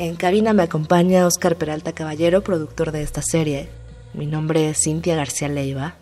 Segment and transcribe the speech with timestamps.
[0.00, 3.68] En cabina me acompaña Oscar Peralta Caballero, productor de esta serie.
[4.14, 5.96] Mi nombre es Cintia García Leiva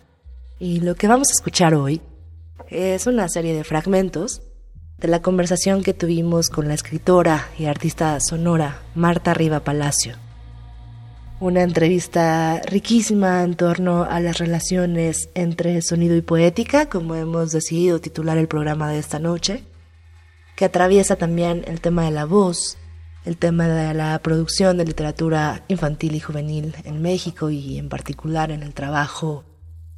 [0.57, 1.99] y lo que vamos a escuchar hoy
[2.69, 4.41] es una serie de fragmentos
[4.99, 10.15] de la conversación que tuvimos con la escritora y artista sonora Marta Riva Palacio.
[11.41, 17.99] Una entrevista riquísima en torno a las relaciones entre sonido y poética, como hemos decidido
[17.99, 19.65] titular el programa de esta noche,
[20.55, 22.77] que atraviesa también el tema de la voz,
[23.29, 28.49] el tema de la producción de literatura infantil y juvenil en México y en particular
[28.49, 29.43] en el trabajo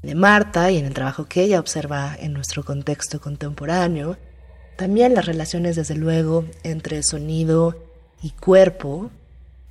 [0.02, 4.18] de Marta y en el trabajo que ella observa en nuestro contexto contemporáneo.
[4.76, 7.82] También las relaciones, desde luego, entre sonido
[8.22, 9.12] y cuerpo,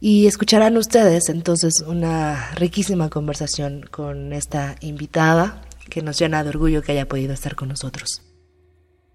[0.01, 6.81] y escucharán ustedes entonces una riquísima conversación con esta invitada que nos llena de orgullo
[6.81, 8.23] que haya podido estar con nosotros.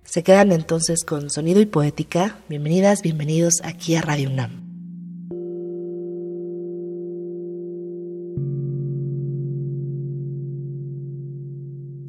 [0.06, 2.40] Se quedan entonces con Sonido y Poética.
[2.48, 4.64] Bienvenidas, bienvenidos aquí a Radio UNAM.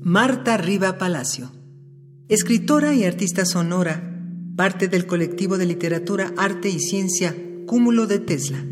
[0.03, 1.51] Marta Riva Palacio,
[2.29, 4.23] escritora y artista sonora,
[4.55, 7.35] parte del colectivo de literatura, arte y ciencia
[7.67, 8.63] Cúmulo de Tesla.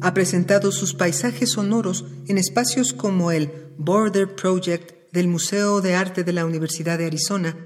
[0.00, 6.24] Ha presentado sus paisajes sonoros en espacios como el Border Project del Museo de Arte
[6.24, 7.56] de la Universidad de Arizona,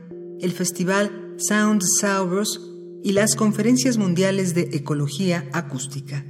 [0.42, 2.60] el Festival Sound Saurus
[3.02, 6.24] y las conferencias mundiales de ecología acústica.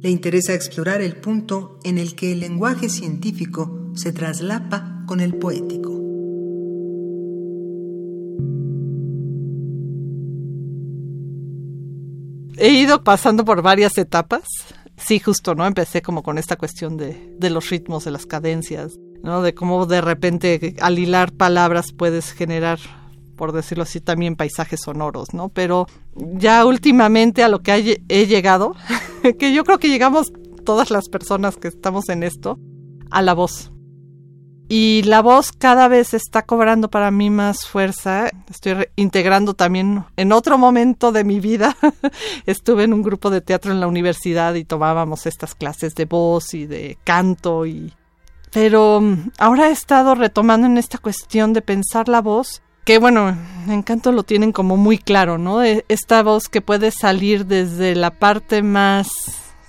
[0.00, 5.34] Le interesa explorar el punto en el que el lenguaje científico se traslapa con el
[5.36, 6.02] poético.
[12.62, 14.44] he ido pasando por varias etapas.
[14.96, 15.66] Sí, justo, ¿no?
[15.66, 18.92] Empecé como con esta cuestión de, de los ritmos, de las cadencias,
[19.24, 19.42] ¿no?
[19.42, 22.78] De cómo de repente al hilar palabras puedes generar,
[23.36, 25.48] por decirlo así, también paisajes sonoros, ¿no?
[25.48, 28.74] Pero ya últimamente a lo que he llegado,
[29.38, 30.32] que yo creo que llegamos
[30.64, 32.58] todas las personas que estamos en esto,
[33.10, 33.72] a la voz
[34.74, 38.30] y la voz cada vez está cobrando para mí más fuerza.
[38.48, 41.76] Estoy integrando también en otro momento de mi vida.
[42.46, 46.54] Estuve en un grupo de teatro en la universidad y tomábamos estas clases de voz
[46.54, 47.92] y de canto y
[48.50, 53.36] pero mm, ahora he estado retomando en esta cuestión de pensar la voz, que bueno,
[53.68, 55.62] en canto lo tienen como muy claro, ¿no?
[55.62, 59.08] Esta voz que puede salir desde la parte más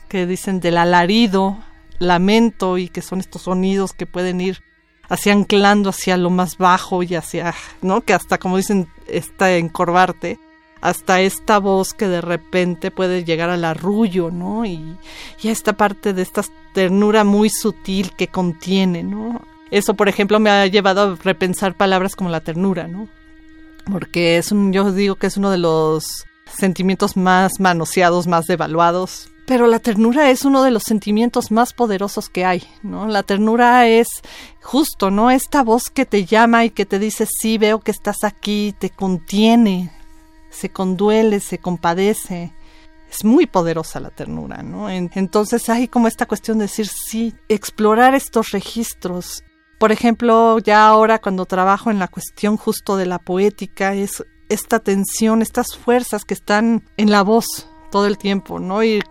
[0.07, 1.57] que dicen del alarido,
[1.99, 4.63] lamento y que son estos sonidos que pueden ir
[5.09, 8.01] así anclando hacia lo más bajo y hacia, ¿no?
[8.01, 10.39] Que hasta, como dicen, está encorvarte,
[10.81, 14.65] hasta esta voz que de repente puede llegar al arrullo, ¿no?
[14.65, 14.97] Y,
[15.41, 16.43] y a esta parte de esta
[16.73, 19.41] ternura muy sutil que contiene, ¿no?
[19.73, 23.09] Eso, por ejemplo, me ha llevado a repensar palabras como la ternura, ¿no?
[23.91, 29.31] Porque es un, yo digo que es uno de los sentimientos más manoseados, más devaluados,
[29.47, 33.07] pero la ternura es uno de los sentimientos más poderosos que hay, ¿no?
[33.07, 34.07] La ternura es
[34.61, 35.31] justo, ¿no?
[35.31, 38.91] Esta voz que te llama y que te dice, sí, veo que estás aquí, te
[38.91, 39.91] contiene,
[40.51, 42.53] se conduele, se compadece.
[43.11, 44.87] Es muy poderosa la ternura, ¿no?
[44.87, 49.43] Entonces hay como esta cuestión de decir, sí, explorar estos registros.
[49.83, 54.79] Por ejemplo, ya ahora cuando trabajo en la cuestión justo de la poética, es esta
[54.79, 58.81] tensión, estas fuerzas que están en la voz todo el tiempo, ¿no?
[58.81, 59.01] Y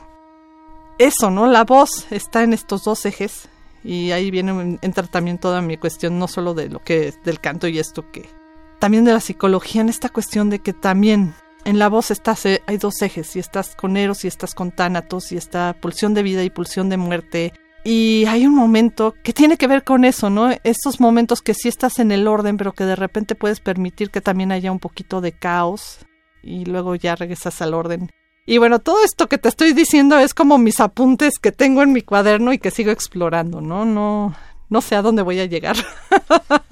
[0.99, 1.47] eso, ¿no?
[1.47, 3.51] La voz está en estos dos ejes
[3.85, 7.39] y ahí viene entra también toda mi cuestión, no solo de lo que es del
[7.39, 8.31] canto y esto que,
[8.79, 11.35] también de la psicología, en esta cuestión de que también
[11.67, 14.71] en la voz estás, eh, hay dos ejes, y estás con Eros y estás con
[14.71, 17.53] Tánatos, y está pulsión de vida y pulsión de muerte.
[17.85, 20.51] Y hay un momento que tiene que ver con eso, ¿no?
[20.63, 24.21] Estos momentos que sí estás en el orden, pero que de repente puedes permitir que
[24.21, 25.99] también haya un poquito de caos
[26.43, 28.11] y luego ya regresas al orden.
[28.47, 31.93] Y bueno, todo esto que te estoy diciendo es como mis apuntes que tengo en
[31.93, 33.85] mi cuaderno y que sigo explorando, ¿no?
[33.85, 34.35] No,
[34.69, 35.77] no sé a dónde voy a llegar.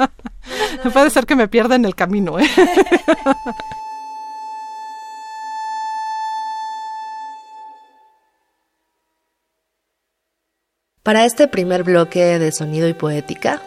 [0.92, 2.48] Puede ser que me pierda en el camino, ¿eh?
[11.02, 13.62] Para este primer bloque de sonido y poética,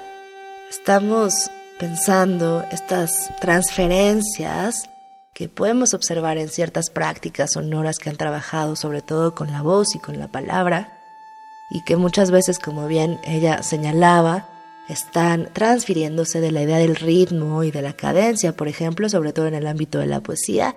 [0.70, 1.50] estamos
[1.80, 4.88] pensando estas transferencias
[5.34, 9.96] que podemos observar en ciertas prácticas sonoras que han trabajado sobre todo con la voz
[9.96, 11.00] y con la palabra,
[11.72, 14.48] y que muchas veces, como bien ella señalaba,
[14.88, 19.48] están transfiriéndose de la idea del ritmo y de la cadencia, por ejemplo, sobre todo
[19.48, 20.76] en el ámbito de la poesía,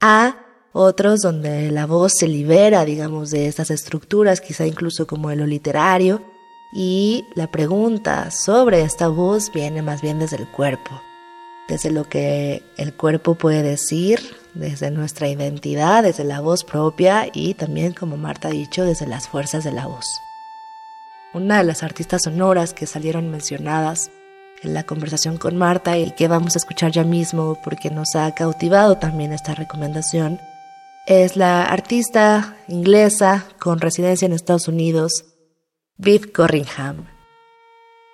[0.00, 0.36] a
[0.72, 5.46] otros donde la voz se libera, digamos, de estas estructuras, quizá incluso como en lo
[5.46, 6.22] literario,
[6.72, 11.00] y la pregunta sobre esta voz viene más bien desde el cuerpo,
[11.68, 14.20] desde lo que el cuerpo puede decir,
[14.54, 19.28] desde nuestra identidad, desde la voz propia y también, como Marta ha dicho, desde las
[19.28, 20.06] fuerzas de la voz.
[21.32, 24.10] Una de las artistas sonoras que salieron mencionadas
[24.62, 28.34] en la conversación con Marta y que vamos a escuchar ya mismo porque nos ha
[28.34, 30.40] cautivado también esta recomendación
[31.08, 35.24] es la artista inglesa con residencia en Estados Unidos,
[35.96, 37.06] Viv Corringham.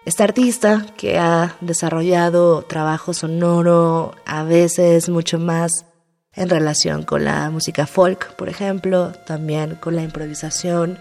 [0.07, 5.87] Esta artista que ha desarrollado trabajo sonoro a veces mucho más
[6.35, 11.01] en relación con la música folk, por ejemplo, también con la improvisación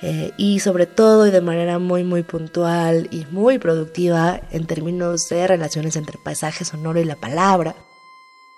[0.00, 5.28] eh, y sobre todo y de manera muy muy puntual y muy productiva en términos
[5.28, 7.74] de relaciones entre paisaje sonoro y la palabra,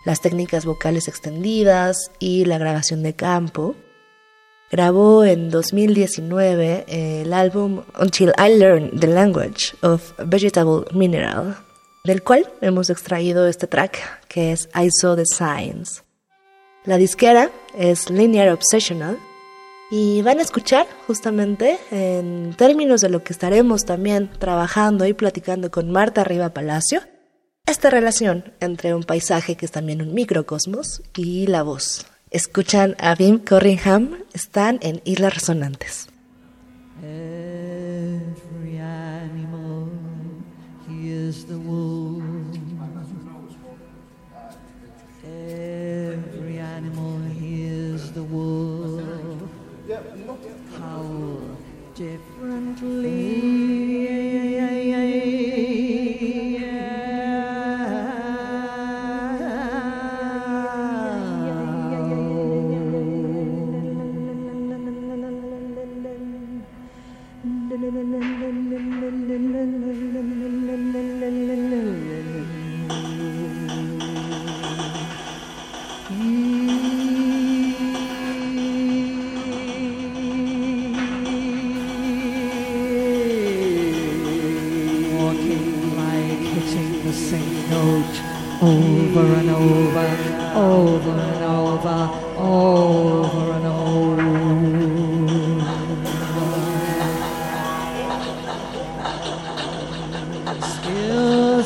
[0.04, 3.74] las técnicas vocales extendidas y la grabación de campo.
[4.70, 11.56] Grabó en 2019 el álbum Until I Learn the Language of Vegetable Mineral,
[12.04, 13.98] del cual hemos extraído este track
[14.28, 16.02] que es I Saw the Signs.
[16.84, 19.18] La disquera es Linear Obsessional
[19.90, 25.70] y van a escuchar justamente en términos de lo que estaremos también trabajando y platicando
[25.70, 27.00] con Marta Riva Palacio,
[27.66, 32.06] esta relación entre un paisaje que es también un microcosmos y la voz.
[32.30, 36.08] Escuchan a Bim Corringham, están en Islas Resonantes.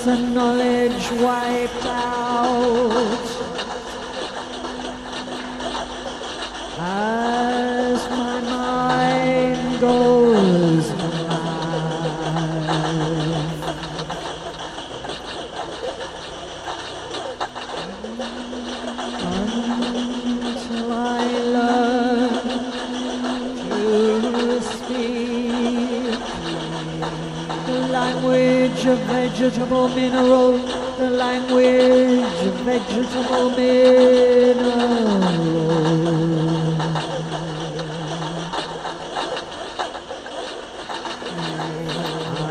[0.04, 3.37] The knowledge wiped out.
[29.38, 30.58] vegetable mineral,
[30.98, 34.68] the language of vegetable mineral.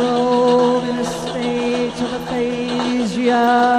[0.00, 3.75] roam in a state of aphasia.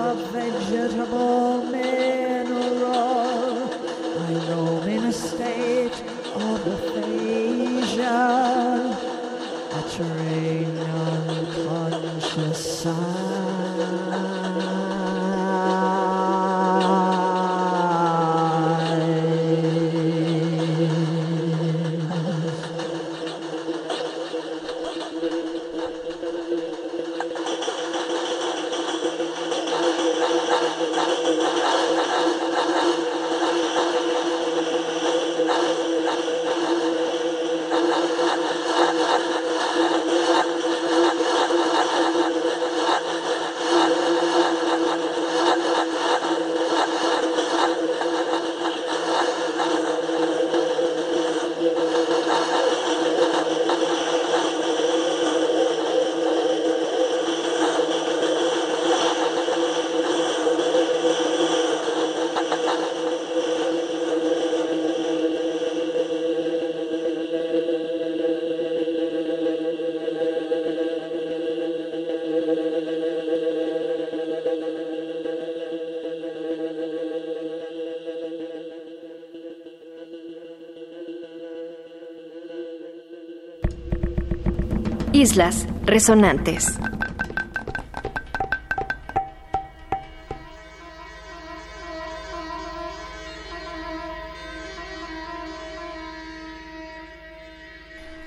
[85.24, 86.74] Islas Resonantes.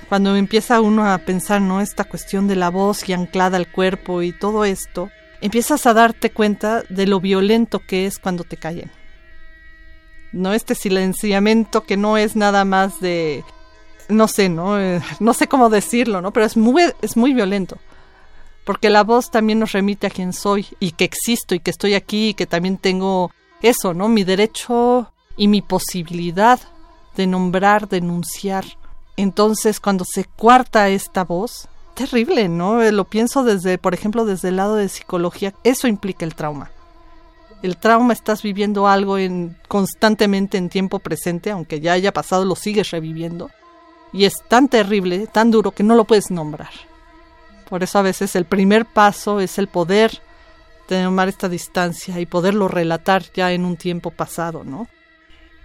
[0.09, 1.81] Cuando empieza uno a pensar, ¿no?
[1.81, 6.31] Esta cuestión de la voz y anclada al cuerpo y todo esto, empiezas a darte
[6.31, 8.89] cuenta de lo violento que es cuando te callen.
[10.31, 10.51] ¿No?
[10.51, 13.43] Este silenciamiento que no es nada más de
[14.09, 14.79] no sé, ¿no?
[14.79, 16.31] Eh, no sé cómo decirlo, ¿no?
[16.31, 17.77] Pero es muy, es muy violento.
[18.65, 21.93] Porque la voz también nos remite a quién soy y que existo y que estoy
[21.93, 24.09] aquí y que también tengo eso, ¿no?
[24.09, 26.59] Mi derecho y mi posibilidad
[27.15, 28.65] de nombrar, denunciar.
[29.15, 32.81] Entonces, cuando se cuarta esta voz, terrible, ¿no?
[32.83, 36.71] Eh, lo pienso desde, por ejemplo, desde el lado de psicología, eso implica el trauma.
[37.63, 42.55] El trauma estás viviendo algo en constantemente en tiempo presente, aunque ya haya pasado, lo
[42.55, 43.49] sigues reviviendo.
[44.13, 46.71] Y es tan terrible, tan duro que no lo puedes nombrar.
[47.69, 50.21] Por eso a veces el primer paso es el poder
[50.87, 54.87] tomar esta distancia y poderlo relatar ya en un tiempo pasado, ¿no?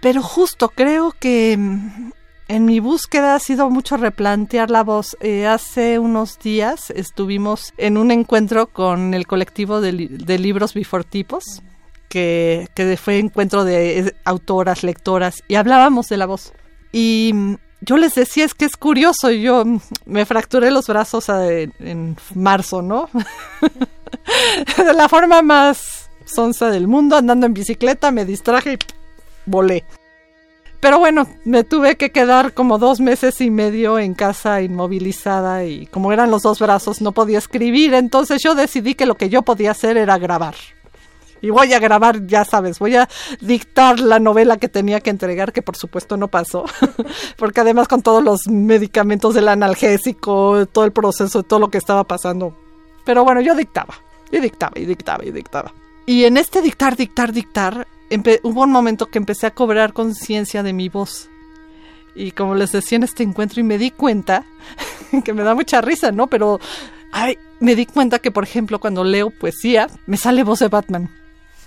[0.01, 2.11] Pero justo creo que mm,
[2.49, 5.15] en mi búsqueda ha sido mucho replantear la voz.
[5.21, 11.63] Eh, hace unos días estuvimos en un encuentro con el colectivo de, libros bifortipos,
[12.09, 16.51] que, que fue encuentro de eh, autoras, lectoras, y hablábamos de la voz.
[16.91, 19.63] Y mm, yo les decía, es que es curioso, yo
[20.05, 23.09] me fracturé los brazos en, marzo, ¿no?
[24.77, 28.77] de la forma más sonsa del mundo, andando en bicicleta, me distraje y
[29.45, 29.83] volé.
[30.79, 35.85] Pero bueno, me tuve que quedar como dos meses y medio en casa inmovilizada y
[35.87, 39.43] como eran los dos brazos no podía escribir, entonces yo decidí que lo que yo
[39.43, 40.55] podía hacer era grabar
[41.43, 43.09] y voy a grabar, ya sabes, voy a
[43.41, 46.63] dictar la novela que tenía que entregar, que por supuesto no pasó,
[47.37, 52.05] porque además con todos los medicamentos del analgésico, todo el proceso, todo lo que estaba
[52.05, 52.55] pasando.
[53.03, 53.93] Pero bueno, yo dictaba,
[54.31, 55.73] y dictaba, y dictaba, y dictaba.
[56.05, 57.87] Y en este dictar, dictar, dictar,
[58.43, 61.29] hubo un momento que empecé a cobrar conciencia de mi voz.
[62.15, 64.45] Y como les decía en este encuentro, y me di cuenta,
[65.25, 66.27] que me da mucha risa, ¿no?
[66.27, 66.61] Pero
[67.11, 71.09] ay, me di cuenta que, por ejemplo, cuando leo poesía, me sale voz de Batman.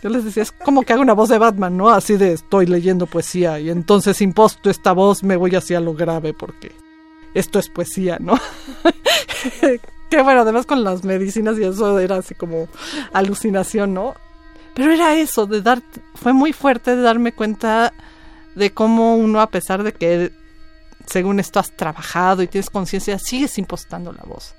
[0.02, 1.88] Yo les decía, es como que hago una voz de Batman, ¿no?
[1.88, 6.34] Así de estoy leyendo poesía y entonces imposto esta voz, me voy hacia lo grave
[6.34, 6.72] porque
[7.34, 8.38] esto es poesía, ¿no?
[10.10, 12.68] que bueno, además con las medicinas y eso era así como
[13.12, 14.14] alucinación, ¿no?
[14.74, 15.82] Pero era eso, de dar,
[16.14, 17.92] fue muy fuerte de darme cuenta
[18.54, 20.32] de cómo uno, a pesar de que
[21.06, 24.54] según esto has trabajado y tienes conciencia, sigues impostando la voz.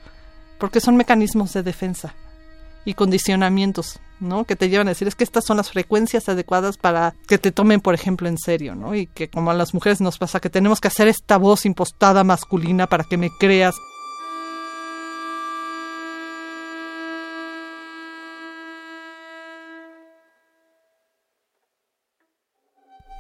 [0.58, 2.16] Porque son mecanismos de defensa
[2.86, 4.46] y condicionamientos, ¿no?
[4.46, 7.52] Que te llevan a decir, es que estas son las frecuencias adecuadas para que te
[7.52, 8.96] tomen, por ejemplo, en serio, ¿no?
[8.96, 12.24] Y que como a las mujeres nos pasa que tenemos que hacer esta voz impostada
[12.24, 13.76] masculina para que me creas.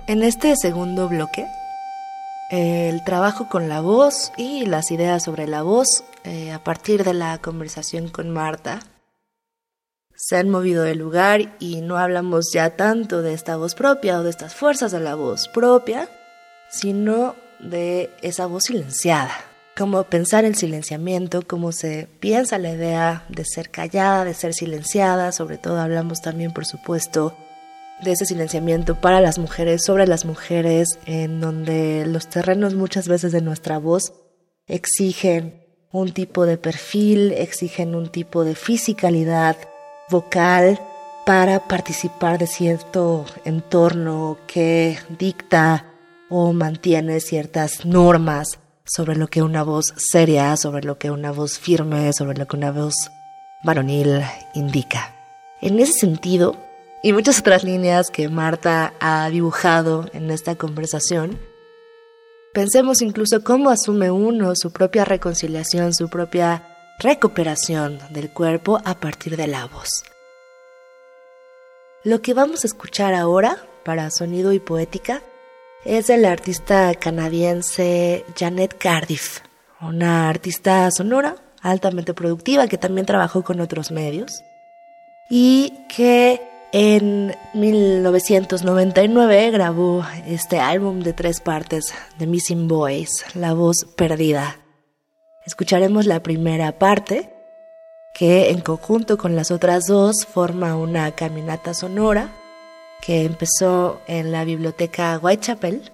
[0.08, 1.46] En este segundo bloque,
[2.50, 7.13] el trabajo con la voz y las ideas sobre la voz eh, a partir de
[7.13, 8.80] la conversación con Marta
[10.18, 14.24] se han movido del lugar y no hablamos ya tanto de esta voz propia o
[14.24, 16.10] de estas fuerzas de la voz propia,
[16.70, 19.32] sino de esa voz silenciada.
[19.78, 25.32] Cómo pensar el silenciamiento, cómo se piensa la idea de ser callada, de ser silenciada,
[25.32, 27.38] sobre todo hablamos también, por supuesto,
[28.02, 33.32] de ese silenciamiento para las mujeres, sobre las mujeres, en donde los terrenos muchas veces
[33.32, 34.14] de nuestra voz
[34.66, 39.58] exigen un tipo de perfil, exigen un tipo de fisicalidad,
[40.10, 40.80] vocal
[41.26, 45.86] para participar de cierto entorno que dicta
[46.30, 51.60] o mantiene ciertas normas sobre lo que una voz seria, sobre lo que una voz
[51.60, 53.12] firme, sobre lo que una voz
[53.64, 54.22] varonil
[54.54, 55.14] indica.
[55.62, 56.56] En ese sentido,
[57.04, 61.38] y muchas otras líneas que Marta ha dibujado en esta conversación,
[62.54, 66.64] pensemos incluso cómo asume uno su propia reconciliación, su propia
[67.00, 70.04] recuperación del cuerpo a partir de la voz.
[72.04, 75.22] Lo que vamos a escuchar ahora para Sonido y Poética
[75.86, 79.42] es de la artista canadiense Janet Cardiff,
[79.80, 84.44] una artista sonora altamente productiva que también trabajó con otros medios
[85.30, 93.86] y que en 1999 grabó este álbum de tres partes de Missing Boys, La voz
[93.96, 94.58] perdida
[95.48, 97.34] Escucharemos la primera parte,
[98.13, 102.34] que en conjunto con las otras dos forma una caminata sonora
[103.01, 105.94] que empezó en la biblioteca Whitechapel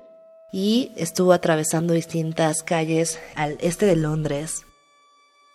[0.52, 4.64] y estuvo atravesando distintas calles al este de Londres.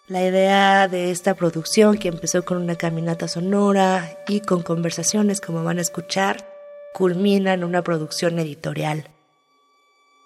[0.07, 5.65] La idea de esta producción, que empezó con una caminata sonora y con conversaciones como
[5.65, 6.49] van a escuchar,
[6.95, 9.09] culmina en una producción editorial.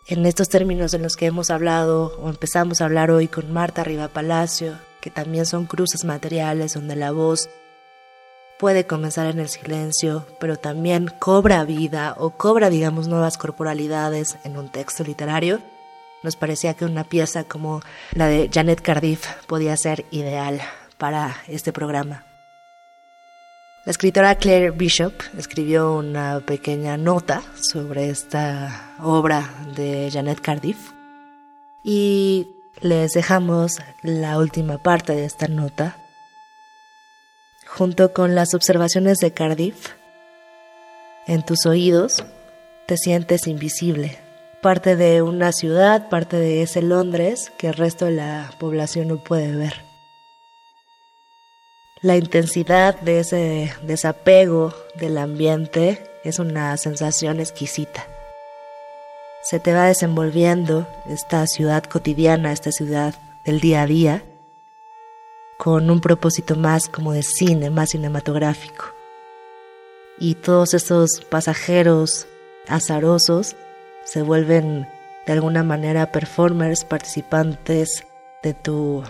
[0.07, 3.85] En estos términos en los que hemos hablado o empezamos a hablar hoy con Marta
[3.85, 7.49] Riva Palacio, que también son cruces materiales donde la voz
[8.59, 14.57] puede comenzar en el silencio, pero también cobra vida o cobra, digamos, nuevas corporalidades en
[14.57, 15.61] un texto literario,
[16.25, 17.81] nos parecía que una pieza como
[18.13, 20.61] la de Janet Cardiff podía ser ideal
[20.99, 22.32] para este programa.
[23.85, 30.93] La escritora Claire Bishop escribió una pequeña nota sobre esta obra de Janet Cardiff.
[31.83, 32.47] Y
[32.81, 35.97] les dejamos la última parte de esta nota.
[37.67, 39.89] Junto con las observaciones de Cardiff.
[41.27, 42.25] En tus oídos
[42.87, 44.17] te sientes invisible,
[44.61, 49.25] parte de una ciudad, parte de ese Londres que el resto de la población no
[49.25, 49.92] puede ver
[52.03, 58.05] la intensidad de ese desapego del ambiente es una sensación exquisita.
[59.45, 64.25] Se te va desenvolviendo esta ciudad cotidiana, esta ciudad del día a día,
[65.59, 68.85] con un propósito más como de cine, más cinematográfico.
[70.19, 72.27] Y todos esos pasajeros
[72.67, 73.55] azarosos
[74.05, 74.89] se vuelven
[75.25, 78.05] de alguna manera performers, participantes
[78.43, 79.05] de tu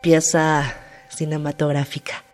[0.00, 0.74] pieza
[1.08, 2.24] cinematográfica.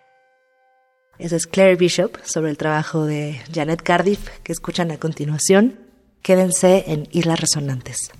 [1.19, 5.81] Esa es Claire Bishop sobre el trabajo de Janet Cardiff que escuchan a continuación.
[6.23, 8.13] Quédense en Islas Resonantes.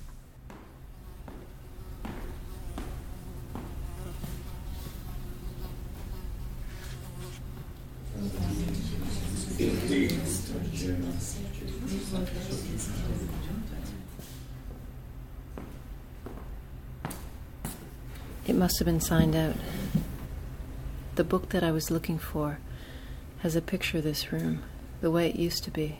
[18.45, 19.55] It must have been signed out.
[21.15, 22.57] The book that I was looking for
[23.39, 24.61] has a picture of this room,
[25.01, 25.99] the way it used to be.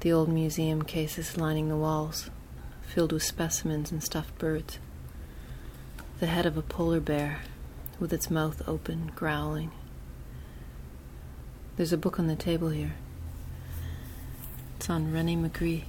[0.00, 2.30] The old museum cases lining the walls,
[2.82, 4.78] filled with specimens and stuffed birds.
[6.20, 7.40] The head of a polar bear,
[7.98, 9.72] with its mouth open, growling.
[11.76, 12.94] There's a book on the table here.
[14.76, 15.84] It's on René Magritte.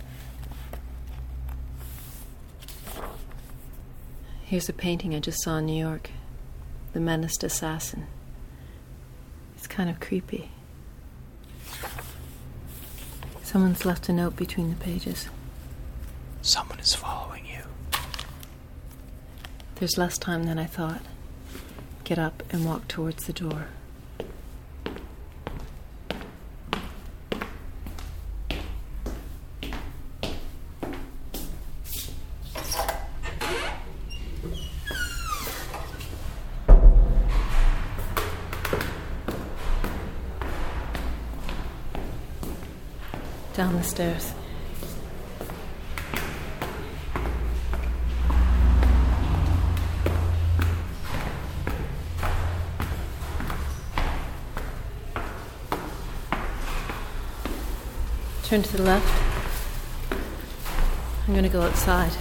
[4.44, 6.10] Here's a painting I just saw in New York
[6.94, 8.08] The Menaced Assassin.
[9.66, 10.52] It's kind of creepy.
[13.42, 15.28] Someone's left a note between the pages.
[16.44, 17.64] Someone is following you.
[19.78, 21.02] There's less time than I thought.
[22.04, 23.70] Get up and walk towards the door.
[43.56, 44.34] Down the stairs.
[58.44, 59.08] Turn to the left.
[61.26, 62.12] I'm going to go outside.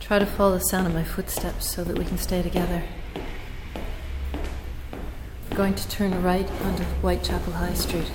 [0.00, 2.82] Try to follow the sound of my footsteps so that we can stay together.
[5.50, 8.10] We're going to turn right onto Whitechapel High Street.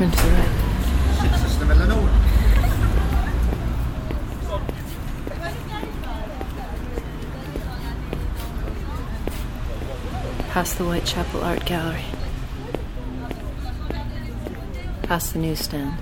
[0.00, 0.48] Turn to the right.
[10.48, 12.06] Past the Whitechapel Art Gallery.
[15.02, 15.92] Past the newsstand.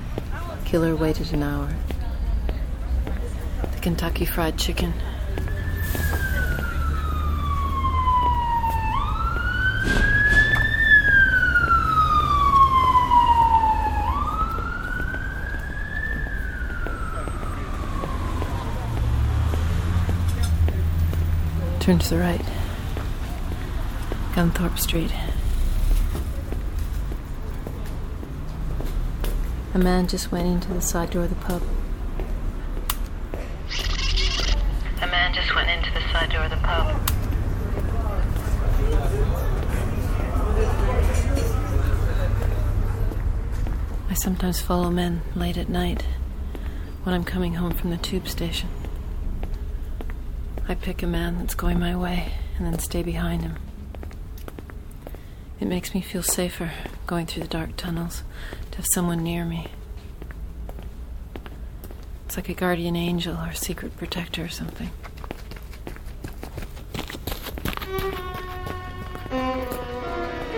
[0.64, 1.74] Killer waited an hour.
[3.72, 4.94] The Kentucky Fried Chicken.
[21.88, 22.44] Turn to the right.
[24.34, 25.10] Gunthorpe Street.
[29.72, 31.62] A man just went into the side door of the pub.
[35.00, 37.00] A man just went into the side door of the pub.
[44.10, 46.04] I sometimes follow men late at night
[47.04, 48.68] when I'm coming home from the tube station.
[50.70, 53.56] I pick a man that's going my way and then stay behind him.
[55.60, 56.70] It makes me feel safer
[57.06, 58.22] going through the dark tunnels
[58.72, 59.68] to have someone near me.
[62.26, 64.90] It's like a guardian angel or a secret protector or something.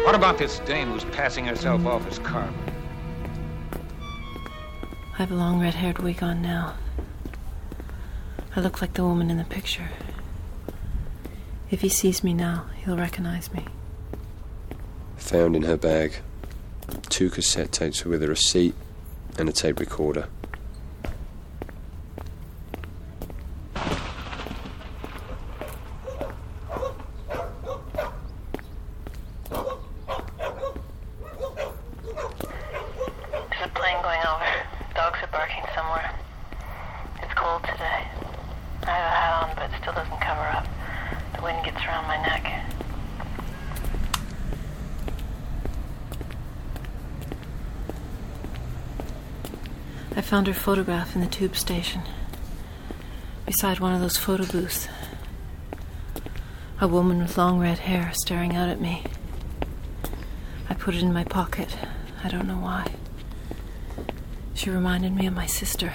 [0.02, 2.52] What about this dame who's passing herself off as Carmen?
[5.14, 6.74] I have a long red haired wig on now.
[8.56, 9.88] I look like the woman in the picture.
[11.70, 13.64] If he sees me now, he'll recognize me.
[15.16, 16.14] Found in her bag
[17.08, 18.74] two cassette tapes with a receipt
[19.38, 20.26] and a tape recorder.
[33.50, 34.50] There's a plane going over.
[34.94, 36.12] Dogs are barking somewhere.
[37.22, 38.08] It's cold today.
[38.82, 40.66] I have a hat on, but it still doesn't cover up.
[41.36, 42.46] The wind gets around my neck.
[50.16, 52.00] I found her photograph in the tube station,
[53.44, 54.88] beside one of those photo booths.
[56.80, 59.04] A woman with long red hair staring out at me.
[60.66, 61.76] I put it in my pocket.
[62.24, 62.86] I don't know why.
[64.54, 65.92] She reminded me of my sister.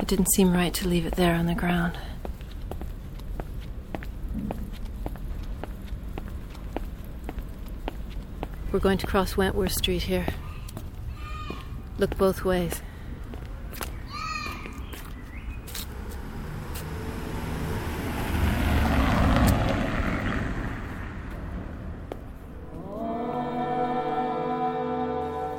[0.00, 1.98] It didn't seem right to leave it there on the ground.
[8.72, 10.24] We're going to cross Wentworth Street here.
[11.98, 12.80] Look both ways.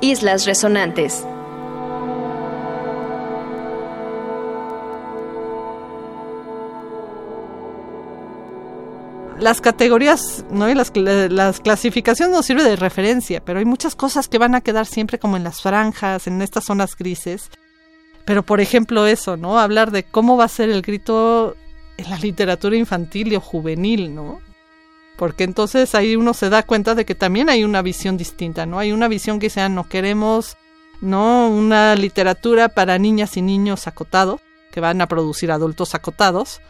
[0.08, 1.22] Islas Resonantes.
[9.38, 10.68] las categorías ¿no?
[10.68, 14.62] y las, las clasificaciones nos sirven de referencia, pero hay muchas cosas que van a
[14.62, 17.50] quedar siempre como en las franjas, en estas zonas grises.
[18.24, 19.60] Pero por ejemplo eso, ¿no?
[19.60, 21.54] Hablar de cómo va a ser el grito
[21.98, 24.40] en la literatura infantil o juvenil, ¿no?
[25.18, 28.78] Porque entonces ahí uno se da cuenta de que también hay una visión distinta, ¿no?
[28.78, 30.56] Hay una visión que sea no queremos,
[31.00, 31.48] ¿no?
[31.48, 36.60] Una literatura para niñas y niños acotados, que van a producir adultos acotados,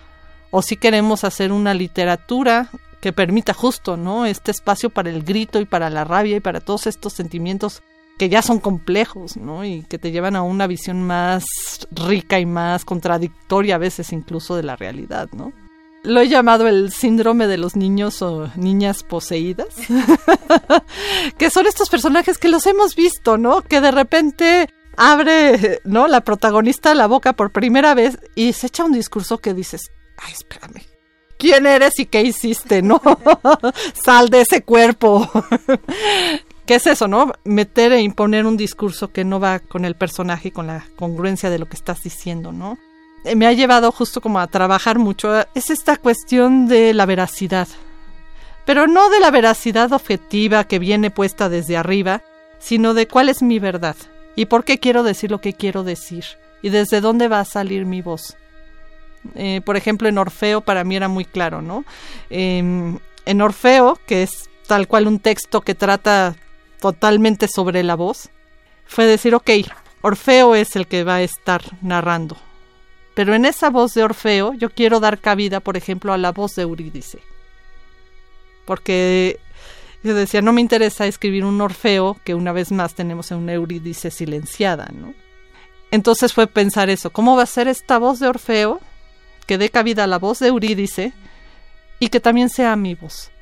[0.50, 2.70] o si queremos hacer una literatura
[3.02, 4.24] que permita justo, ¿no?
[4.24, 7.82] Este espacio para el grito y para la rabia y para todos estos sentimientos
[8.18, 9.62] que ya son complejos, ¿no?
[9.62, 11.44] Y que te llevan a una visión más
[11.90, 15.52] rica y más contradictoria a veces incluso de la realidad, ¿no?
[16.08, 19.68] Lo he llamado el síndrome de los niños o niñas poseídas,
[21.38, 23.60] que son estos personajes que los hemos visto, ¿no?
[23.60, 26.08] Que de repente abre, ¿no?
[26.08, 30.32] La protagonista la boca por primera vez y se echa un discurso que dices, ay,
[30.32, 30.82] espérame,
[31.36, 33.02] ¿quién eres y qué hiciste, no?
[34.02, 35.30] Sal de ese cuerpo.
[36.64, 37.32] ¿Qué es eso, no?
[37.44, 41.50] Meter e imponer un discurso que no va con el personaje y con la congruencia
[41.50, 42.78] de lo que estás diciendo, ¿no?
[43.36, 45.44] Me ha llevado justo como a trabajar mucho.
[45.54, 47.68] Es esta cuestión de la veracidad.
[48.64, 52.22] Pero no de la veracidad objetiva que viene puesta desde arriba,
[52.58, 53.96] sino de cuál es mi verdad
[54.36, 56.24] y por qué quiero decir lo que quiero decir
[56.62, 58.36] y desde dónde va a salir mi voz.
[59.34, 61.84] Eh, por ejemplo, en Orfeo para mí era muy claro, ¿no?
[62.30, 62.58] Eh,
[63.24, 66.36] en Orfeo, que es tal cual un texto que trata
[66.80, 68.30] totalmente sobre la voz,
[68.86, 69.50] fue decir, ok,
[70.02, 72.36] Orfeo es el que va a estar narrando.
[73.18, 76.54] Pero en esa voz de Orfeo yo quiero dar cabida, por ejemplo, a la voz
[76.54, 77.18] de Eurídice.
[78.64, 79.40] Porque
[80.04, 83.54] yo decía, no me interesa escribir un Orfeo que una vez más tenemos en una
[83.54, 85.14] Eurídice silenciada, ¿no?
[85.90, 88.80] Entonces fue pensar eso, ¿cómo va a ser esta voz de Orfeo
[89.48, 91.12] que dé cabida a la voz de Eurídice
[91.98, 93.32] y que también sea mi voz?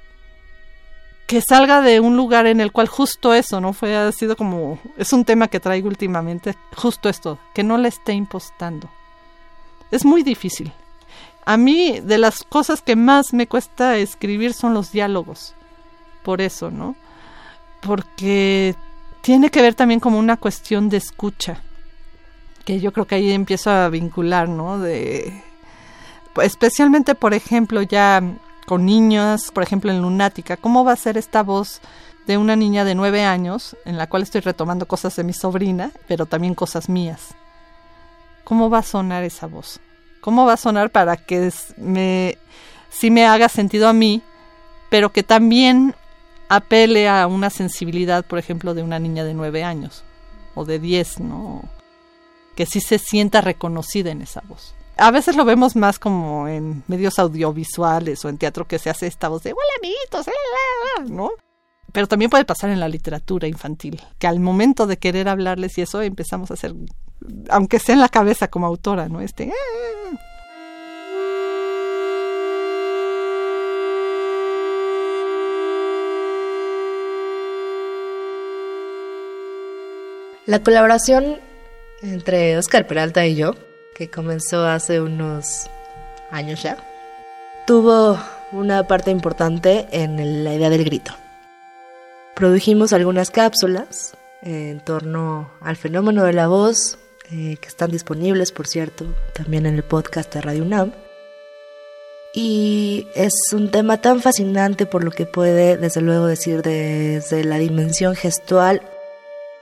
[1.26, 3.74] Que salga de un lugar en el cual justo eso, ¿no?
[3.74, 7.88] Fue, ha sido como, es un tema que traigo últimamente, justo esto, que no le
[7.88, 8.88] esté impostando.
[9.90, 10.72] Es muy difícil.
[11.44, 15.54] A mí, de las cosas que más me cuesta escribir son los diálogos.
[16.24, 16.96] Por eso, ¿no?
[17.80, 18.74] Porque
[19.20, 21.62] tiene que ver también como una cuestión de escucha.
[22.64, 24.80] Que yo creo que ahí empiezo a vincular, ¿no?
[24.80, 25.40] De.
[26.42, 28.20] Especialmente, por ejemplo, ya
[28.66, 30.56] con niños, por ejemplo, en Lunática.
[30.56, 31.80] ¿Cómo va a ser esta voz
[32.26, 35.92] de una niña de nueve años, en la cual estoy retomando cosas de mi sobrina,
[36.08, 37.36] pero también cosas mías?
[38.46, 39.80] ¿Cómo va a sonar esa voz?
[40.20, 42.38] ¿Cómo va a sonar para que me,
[42.90, 44.22] sí me haga sentido a mí,
[44.88, 45.96] pero que también
[46.48, 50.04] apele a una sensibilidad, por ejemplo, de una niña de nueve años
[50.54, 51.64] o de diez, ¿no?
[52.54, 54.76] Que sí se sienta reconocida en esa voz.
[54.96, 59.08] A veces lo vemos más como en medios audiovisuales o en teatro que se hace
[59.08, 60.26] esta voz de hola amiguitos,
[61.10, 61.30] ¿no?
[61.90, 65.82] Pero también puede pasar en la literatura infantil, que al momento de querer hablarles y
[65.82, 66.76] eso empezamos a hacer
[67.50, 69.20] aunque sea en la cabeza como autora, ¿no?
[69.20, 69.50] Este...
[69.52, 70.16] "Ah".
[80.46, 81.40] La colaboración
[82.02, 83.54] entre Oscar Peralta y yo,
[83.96, 85.68] que comenzó hace unos
[86.30, 86.76] años ya,
[87.66, 88.16] tuvo
[88.52, 91.12] una parte importante en la idea del grito.
[92.36, 96.98] Produjimos algunas cápsulas en torno al fenómeno de la voz,
[97.32, 100.92] eh, que están disponibles, por cierto, también en el podcast de Radio UNAM.
[102.32, 107.58] Y es un tema tan fascinante por lo que puede, desde luego, decir desde la
[107.58, 108.82] dimensión gestual,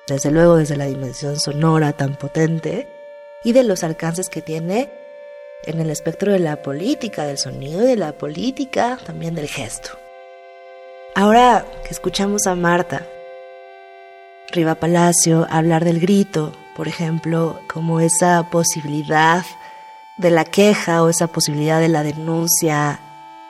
[0.08, 2.88] desde luego desde la dimensión sonora tan potente,
[3.44, 4.90] y de los alcances que tiene
[5.64, 9.90] en el espectro de la política, del sonido y de la política, también del gesto.
[11.14, 13.06] Ahora que escuchamos a Marta
[14.50, 19.44] Riva Palacio hablar del grito, por ejemplo, como esa posibilidad
[20.16, 23.00] de la queja o esa posibilidad de la denuncia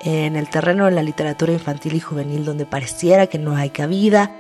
[0.01, 4.31] en el terreno de la literatura infantil y juvenil donde pareciera que no hay cabida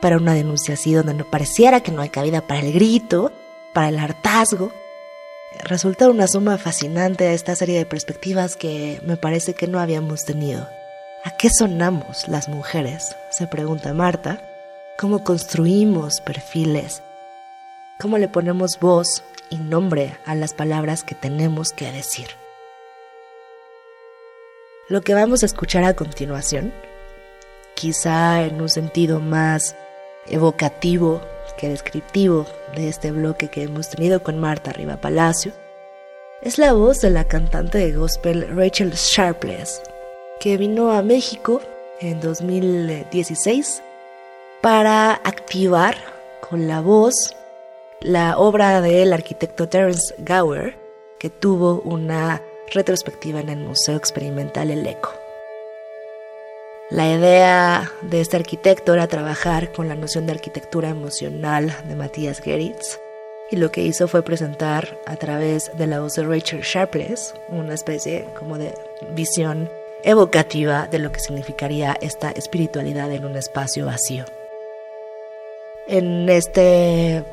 [0.00, 3.30] para una denuncia así, donde no pareciera que no hay cabida para el grito,
[3.72, 4.72] para el hartazgo,
[5.62, 10.24] resulta una suma fascinante a esta serie de perspectivas que me parece que no habíamos
[10.24, 10.68] tenido.
[11.24, 13.14] ¿A qué sonamos las mujeres?
[13.30, 14.42] se pregunta Marta.
[14.98, 17.02] ¿Cómo construimos perfiles?
[18.02, 22.26] ¿Cómo le ponemos voz y nombre a las palabras que tenemos que decir?
[24.88, 26.74] Lo que vamos a escuchar a continuación,
[27.76, 29.76] quizá en un sentido más
[30.26, 31.20] evocativo
[31.56, 35.52] que descriptivo de este bloque que hemos tenido con Marta Riva Palacio,
[36.42, 39.80] es la voz de la cantante de gospel Rachel Sharpless,
[40.40, 41.62] que vino a México
[42.00, 43.80] en 2016
[44.60, 45.96] para activar
[46.40, 47.36] con la voz
[48.04, 50.76] la obra del arquitecto Terence Gower,
[51.18, 55.12] que tuvo una retrospectiva en el Museo Experimental El Eco.
[56.90, 62.40] La idea de este arquitecto era trabajar con la noción de arquitectura emocional de Matías
[62.40, 62.98] Geritz
[63.50, 67.74] y lo que hizo fue presentar a través de la voz de Rachel Sharpless una
[67.74, 68.74] especie como de
[69.14, 69.70] visión
[70.02, 74.24] evocativa de lo que significaría esta espiritualidad en un espacio vacío.
[75.86, 77.24] En este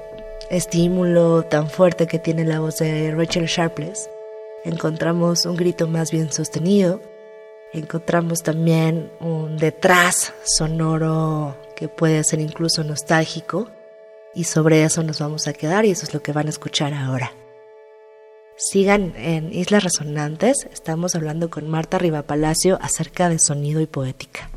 [0.50, 4.10] estímulo tan fuerte que tiene la voz de Rachel Sharpless,
[4.64, 7.02] encontramos un grito más bien sostenido,
[7.74, 13.70] encontramos también un detrás sonoro que puede ser incluso nostálgico
[14.34, 16.94] y sobre eso nos vamos a quedar y eso es lo que van a escuchar
[16.94, 17.32] ahora.
[18.56, 24.50] Sigan en Islas Resonantes, estamos hablando con Marta Rivapalacio acerca de sonido y poética.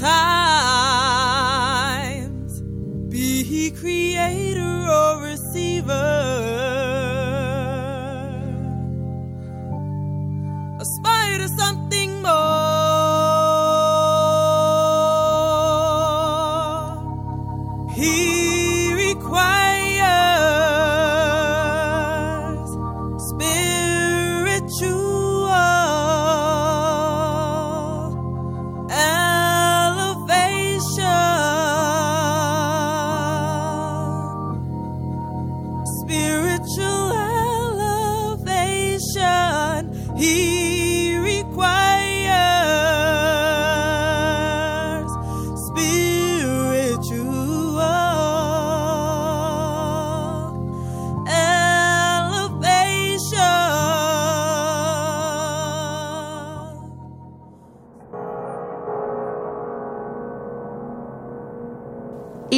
[0.00, 0.31] Of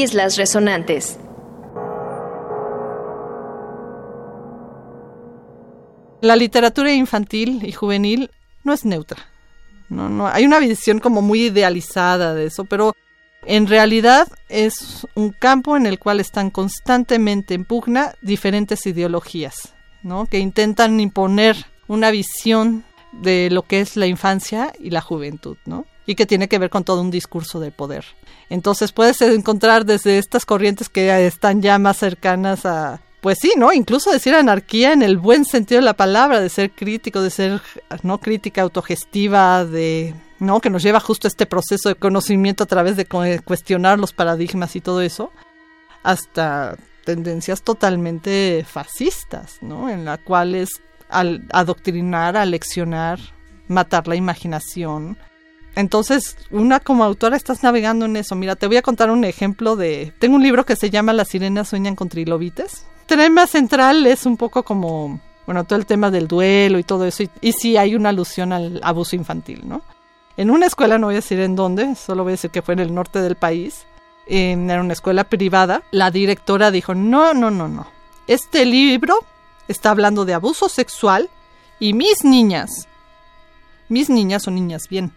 [0.05, 1.19] Islas Resonantes.
[6.21, 8.31] La literatura infantil y juvenil
[8.65, 9.27] no es neutra.
[9.89, 12.95] No, no, hay una visión como muy idealizada de eso, pero
[13.47, 20.27] en realidad es un campo en el cual están constantemente en pugna diferentes ideologías, ¿no?
[20.27, 21.57] Que intentan imponer
[21.89, 25.87] una visión de lo que es la infancia y la juventud, ¿no?
[26.07, 28.05] Y que tiene que ver con todo un discurso de poder.
[28.51, 33.73] Entonces puedes encontrar desde estas corrientes que están ya más cercanas a, pues sí, ¿no?
[33.73, 37.63] Incluso decir anarquía en el buen sentido de la palabra, de ser crítico, de ser
[38.03, 42.67] no crítica autogestiva, de no que nos lleva justo a este proceso de conocimiento a
[42.67, 45.33] través de cu- cuestionar los paradigmas y todo eso,
[46.03, 49.89] hasta tendencias totalmente fascistas, ¿no?
[49.89, 53.19] En las cuales al adoctrinar, aleccionar,
[53.69, 55.17] matar la imaginación.
[55.77, 58.35] Entonces, una como autora estás navegando en eso.
[58.35, 60.13] Mira, te voy a contar un ejemplo de...
[60.19, 62.87] Tengo un libro que se llama Las sirenas sueñan con trilobites.
[63.07, 67.25] Tema central es un poco como, bueno, todo el tema del duelo y todo eso.
[67.41, 69.83] Y, sí hay una alusión al abuso infantil, ¿no?
[70.37, 72.75] En una escuela, no voy a decir en dónde, solo voy a decir que fue
[72.75, 73.85] en el norte del país,
[74.27, 77.87] en, era una escuela privada, la directora dijo, no, no, no, no.
[78.27, 79.19] Este libro
[79.69, 81.31] está hablando de abuso sexual
[81.79, 82.89] y mis niñas,
[83.89, 85.13] mis niñas son niñas bien.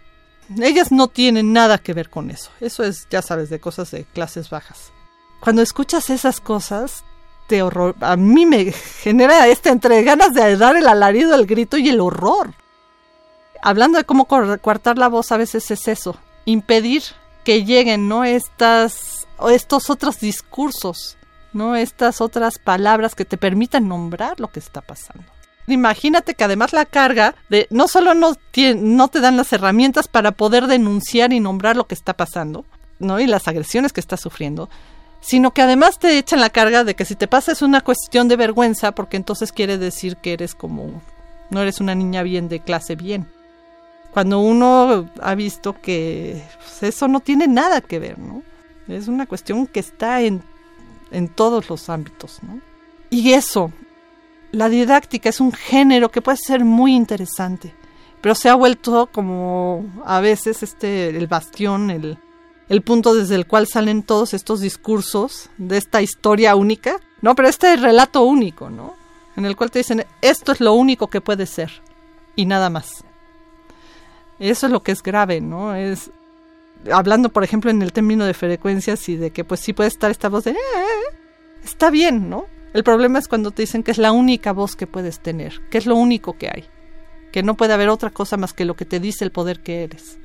[0.62, 2.52] Ellas no tienen nada que ver con eso.
[2.62, 4.92] Eso es, ya sabes, de cosas de clases bajas.
[5.40, 7.04] Cuando escuchas esas cosas,
[7.48, 11.78] te horror, a mí me genera este entre ganas de dar el alarido, el grito
[11.78, 12.54] y el horror.
[13.62, 17.04] Hablando de cómo coartar la voz, a veces es eso, impedir
[17.44, 18.24] que lleguen, ¿no?
[18.24, 21.18] Estas, estos otros discursos,
[21.54, 21.76] ¿no?
[21.76, 25.24] Estas otras palabras que te permitan nombrar lo que está pasando.
[25.68, 28.34] Imagínate que además la carga de no solo no,
[28.78, 32.66] no te dan las herramientas para poder denunciar y nombrar lo que está pasando,
[33.00, 33.20] ¿no?
[33.20, 34.70] Y las agresiones que estás sufriendo,
[35.20, 38.30] sino que además te echan la carga de que si te pasa es una cuestión
[38.30, 41.02] de vergüenza, porque entonces quiere decir que eres como,
[41.50, 43.28] no eres una niña bien de clase bien.
[44.14, 48.42] Cuando uno ha visto que pues, eso no tiene nada que ver, ¿no?
[48.88, 50.42] Es una cuestión que está en,
[51.12, 52.62] en todos los ámbitos, ¿no?
[53.10, 53.74] Y eso,
[54.52, 57.74] la didáctica es un género que puede ser muy interesante,
[58.22, 62.18] pero se ha vuelto como a veces este el bastión, el,
[62.70, 67.48] el punto desde el cual salen todos estos discursos de esta historia única, no, pero
[67.48, 68.96] este relato único, ¿no?
[69.36, 71.72] En el cual te dicen esto es lo único que puede ser
[72.36, 73.04] y nada más.
[74.40, 75.76] Eso es lo que es grave, ¿no?
[75.76, 76.12] Es
[76.92, 80.12] hablando, por ejemplo, en el término de frecuencias y de que pues sí puede estar
[80.12, 80.56] esta voz de eh,
[81.64, 82.46] está bien, ¿no?
[82.74, 85.78] El problema es cuando te dicen que es la única voz que puedes tener, que
[85.78, 86.66] es lo único que hay,
[87.32, 89.84] que no puede haber otra cosa más que lo que te dice el poder que
[89.84, 90.20] eres.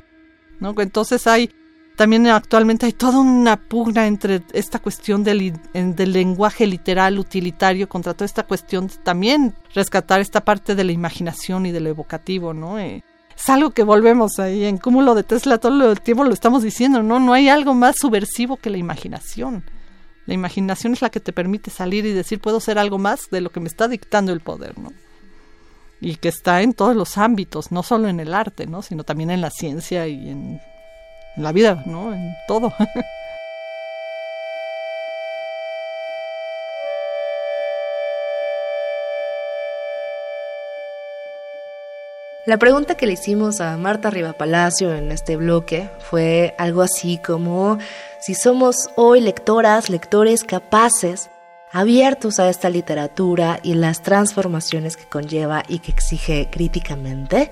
[0.60, 0.74] ¿No?
[0.78, 1.50] Entonces hay
[1.96, 8.14] también actualmente hay toda una pugna entre esta cuestión del, del, lenguaje literal utilitario contra
[8.14, 12.78] toda esta cuestión también rescatar esta parte de la imaginación y de lo evocativo, ¿no?
[12.78, 13.04] Eh,
[13.36, 17.02] es algo que volvemos ahí en cúmulo de Tesla todo el tiempo lo estamos diciendo,
[17.02, 17.20] ¿no?
[17.20, 19.64] No hay algo más subversivo que la imaginación.
[20.26, 23.40] La imaginación es la que te permite salir y decir puedo ser algo más de
[23.40, 24.92] lo que me está dictando el poder, ¿no?
[26.00, 28.82] Y que está en todos los ámbitos, no solo en el arte, ¿no?
[28.82, 30.60] Sino también en la ciencia y en,
[31.36, 32.12] en la vida, ¿no?
[32.12, 32.72] En todo.
[42.44, 47.78] La pregunta que le hicimos a Marta Palacio en este bloque fue algo así como
[48.18, 51.30] si somos hoy lectoras, lectores capaces,
[51.70, 57.48] abiertos a esta literatura y las transformaciones que conlleva y que exige críticamente.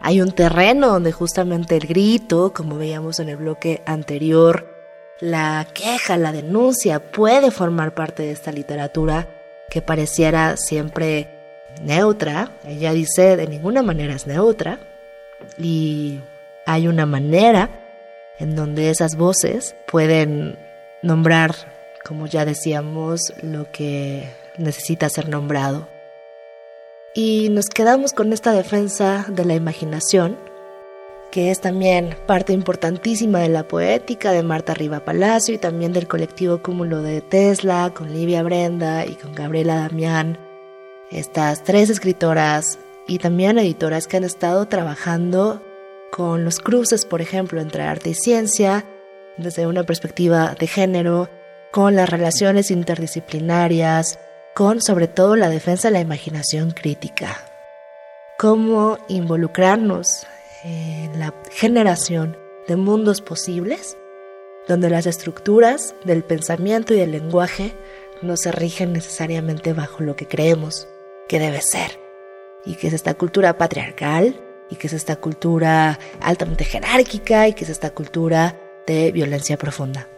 [0.00, 4.76] Hay un terreno donde justamente el grito, como veíamos en el bloque anterior,
[5.20, 9.26] la queja, la denuncia puede formar parte de esta literatura
[9.70, 11.35] que pareciera siempre
[11.82, 12.52] neutra.
[12.64, 14.78] Ella dice de ninguna manera es neutra.
[15.58, 16.20] Y
[16.66, 17.70] hay una manera
[18.38, 20.58] en donde esas voces pueden
[21.02, 21.54] nombrar,
[22.04, 25.88] como ya decíamos, lo que necesita ser nombrado.
[27.14, 30.36] Y nos quedamos con esta defensa de la imaginación,
[31.30, 36.08] que es también parte importantísima de la poética de Marta Riva Palacio y también del
[36.08, 40.45] colectivo Cúmulo de Tesla, con Livia Brenda y con Gabriela Damián
[41.10, 45.62] estas tres escritoras y también editoras que han estado trabajando
[46.10, 48.84] con los cruces, por ejemplo, entre arte y ciencia,
[49.36, 51.28] desde una perspectiva de género,
[51.70, 54.18] con las relaciones interdisciplinarias,
[54.54, 57.36] con sobre todo la defensa de la imaginación crítica.
[58.38, 60.26] Cómo involucrarnos
[60.64, 62.36] en la generación
[62.66, 63.96] de mundos posibles,
[64.66, 67.74] donde las estructuras del pensamiento y del lenguaje
[68.22, 70.88] no se rigen necesariamente bajo lo que creemos,
[71.28, 71.98] que debe ser.
[72.64, 77.64] Y que es esta cultura patriarcal, y que es esta cultura altamente jerárquica, y que
[77.64, 78.56] es esta cultura
[78.86, 80.08] de violencia profunda.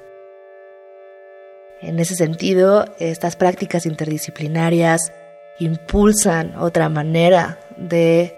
[1.80, 5.12] En ese sentido, estas prácticas interdisciplinarias
[5.61, 8.36] impulsan otra manera de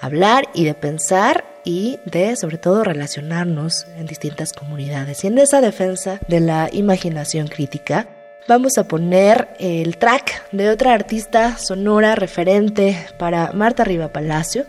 [0.00, 5.24] hablar y de pensar y de sobre todo relacionarnos en distintas comunidades.
[5.24, 8.08] Y en esa defensa de la imaginación crítica,
[8.48, 14.66] vamos a poner el track de otra artista sonora referente para Marta Riva Palacio,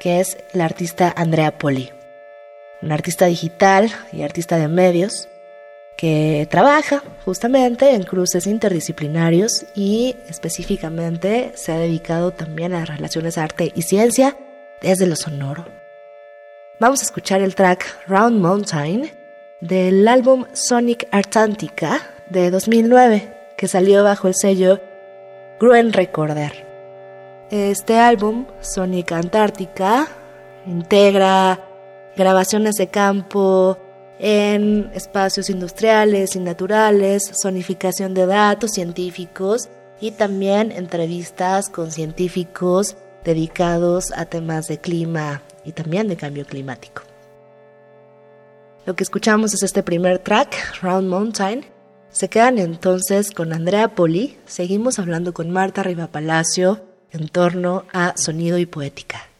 [0.00, 1.92] que es la artista Andrea Poli,
[2.82, 5.28] una artista digital y artista de medios
[5.96, 13.72] que trabaja justamente en cruces interdisciplinarios y específicamente se ha dedicado también a relaciones arte
[13.74, 14.36] y ciencia
[14.80, 15.66] desde lo sonoro.
[16.80, 19.12] Vamos a escuchar el track Round Mountain
[19.60, 24.80] del álbum Sonic Artantica de 2009, que salió bajo el sello
[25.60, 26.66] Gruen Recorder.
[27.50, 30.08] Este álbum, Sonic Antártica,
[30.66, 31.60] integra
[32.16, 33.78] grabaciones de campo
[34.18, 39.68] en espacios industriales y naturales, sonificación de datos científicos
[40.00, 47.02] y también entrevistas con científicos dedicados a temas de clima y también de cambio climático.
[48.86, 51.73] Lo que escuchamos es este primer track, Round Mountain.
[52.14, 54.36] Se quedan entonces con Andrea Poli.
[54.46, 59.33] Seguimos hablando con Marta Riva Palacio en torno a sonido y poética.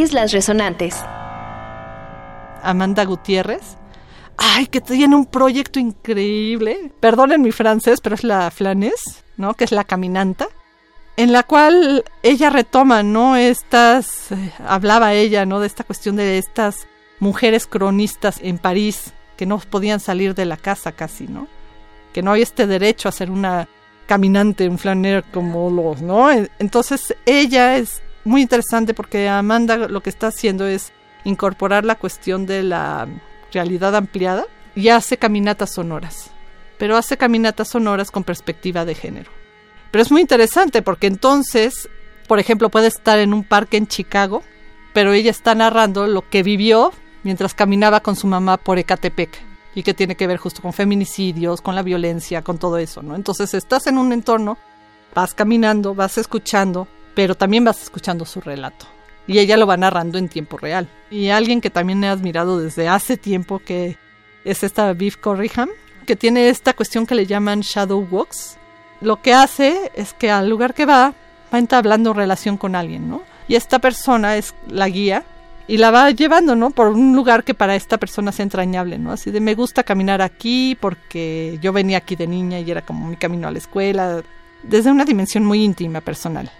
[0.00, 0.96] Islas Resonantes.
[2.62, 3.76] Amanda Gutiérrez.
[4.38, 6.90] Ay, que tiene un proyecto increíble.
[7.00, 9.52] Perdonen mi francés, pero es la Flanes, ¿no?
[9.52, 10.48] Que es la caminanta.
[11.18, 13.36] En la cual ella retoma, ¿no?
[13.36, 14.32] Estas.
[14.32, 15.60] Eh, hablaba ella, ¿no?
[15.60, 16.86] De esta cuestión de estas
[17.18, 21.46] mujeres cronistas en París que no podían salir de la casa casi, ¿no?
[22.14, 23.68] Que no había este derecho a ser una
[24.06, 26.30] caminante, un flaner como los, ¿no?
[26.58, 30.92] Entonces ella es muy interesante porque Amanda lo que está haciendo es
[31.24, 33.08] incorporar la cuestión de la
[33.52, 36.30] realidad ampliada y hace caminatas sonoras,
[36.78, 39.30] pero hace caminatas sonoras con perspectiva de género.
[39.90, 41.88] Pero es muy interesante porque entonces,
[42.28, 44.42] por ejemplo, puede estar en un parque en Chicago,
[44.92, 46.92] pero ella está narrando lo que vivió
[47.22, 51.60] mientras caminaba con su mamá por Ecatepec y que tiene que ver justo con feminicidios,
[51.60, 53.14] con la violencia, con todo eso, ¿no?
[53.14, 54.58] Entonces estás en un entorno,
[55.14, 56.88] vas caminando, vas escuchando,
[57.20, 58.86] pero también vas escuchando su relato.
[59.26, 60.88] Y ella lo va narrando en tiempo real.
[61.10, 63.98] Y alguien que también he admirado desde hace tiempo, que
[64.42, 65.68] es esta Viv Corrigan,
[66.06, 68.56] que tiene esta cuestión que le llaman shadow walks.
[69.02, 71.12] Lo que hace es que al lugar que va,
[71.52, 73.22] va entablando relación con alguien, ¿no?
[73.48, 75.22] Y esta persona es la guía
[75.68, 76.70] y la va llevando, ¿no?
[76.70, 79.12] Por un lugar que para esta persona es entrañable, ¿no?
[79.12, 83.06] Así de me gusta caminar aquí porque yo venía aquí de niña y era como
[83.06, 84.22] mi camino a la escuela,
[84.62, 86.50] desde una dimensión muy íntima, personal.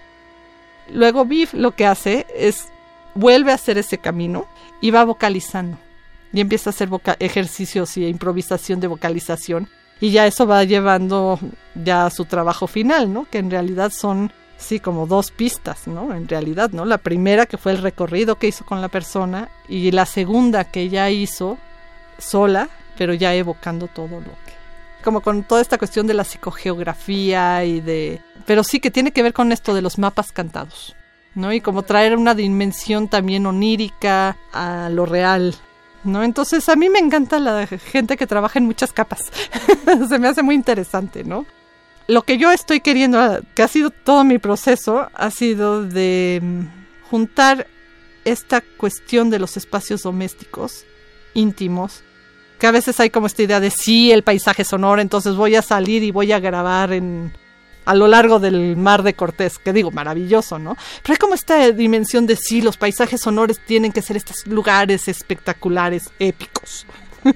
[0.93, 2.69] Luego Viv lo que hace es
[3.15, 4.47] vuelve a hacer ese camino
[4.81, 5.79] y va vocalizando.
[6.33, 6.89] Y empieza a hacer
[7.19, 9.69] ejercicios y improvisación de vocalización.
[10.01, 11.39] Y ya eso va llevando
[11.75, 13.27] ya a su trabajo final, ¿no?
[13.29, 16.15] Que en realidad son, sí, como dos pistas, ¿no?
[16.15, 16.85] En realidad, ¿no?
[16.85, 20.89] La primera que fue el recorrido que hizo con la persona y la segunda que
[20.89, 21.59] ya hizo
[22.19, 24.61] sola, pero ya evocando todo lo que
[25.03, 29.23] como con toda esta cuestión de la psicogeografía y de pero sí que tiene que
[29.23, 30.97] ver con esto de los mapas cantados
[31.35, 35.55] no y como traer una dimensión también onírica a lo real
[36.05, 39.21] no entonces a mí me encanta la gente que trabaja en muchas capas.
[40.09, 41.47] Se me hace muy interesante no
[42.07, 46.63] lo que yo estoy queriendo que ha sido todo mi proceso ha sido de mm,
[47.09, 47.67] juntar
[48.25, 50.85] esta cuestión de los espacios domésticos
[51.35, 52.03] íntimos
[52.61, 55.63] que a veces hay como esta idea de sí, el paisaje sonoro, entonces voy a
[55.63, 57.33] salir y voy a grabar en
[57.85, 60.77] a lo largo del mar de Cortés, que digo, maravilloso, ¿no?
[61.03, 65.09] Pero hay como esta dimensión de sí, los paisajes sonoros tienen que ser estos lugares
[65.09, 66.87] espectaculares, épicos.